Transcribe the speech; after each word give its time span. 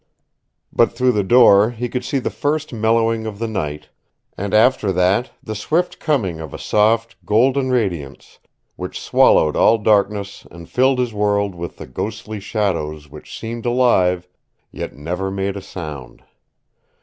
But 0.73 0.93
through 0.93 1.11
the 1.11 1.21
door 1.23 1.69
he 1.69 1.87
could 1.87 2.03
see 2.03 2.17
the 2.17 2.31
first 2.31 2.73
mellowing 2.73 3.27
of 3.27 3.37
the 3.37 3.47
night, 3.47 3.89
and 4.35 4.51
after 4.51 4.91
that 4.91 5.29
the 5.43 5.53
swift 5.53 5.99
coming 5.99 6.39
of 6.39 6.55
a 6.55 6.57
soft, 6.57 7.23
golden 7.23 7.69
radiance 7.69 8.39
which 8.77 8.99
swallowed 8.99 9.55
all 9.55 9.77
darkness 9.77 10.47
and 10.49 10.67
filled 10.67 10.97
his 10.97 11.13
world 11.13 11.53
with 11.53 11.77
the 11.77 11.85
ghostly 11.85 12.39
shadows 12.39 13.11
which 13.11 13.37
seemed 13.37 13.67
alive, 13.67 14.27
yet 14.71 14.95
never 14.95 15.29
made 15.29 15.55
a 15.55 15.61
sound. 15.61 16.23